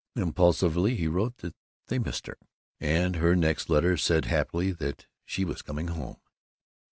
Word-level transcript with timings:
Impulsively 0.15 0.95
he 0.95 1.07
wrote 1.07 1.37
that 1.41 1.53
they 1.85 1.99
missed 1.99 2.25
her, 2.25 2.39
and 2.79 3.17
her 3.17 3.35
next 3.35 3.69
letter 3.69 3.95
said 3.97 4.25
happily 4.25 4.71
that 4.71 5.05
she 5.27 5.45
was 5.45 5.61
coming 5.61 5.89
home. 5.89 6.17